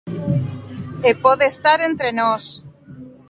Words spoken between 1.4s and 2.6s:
estar entre nós.